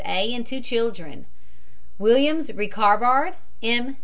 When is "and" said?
0.33-0.43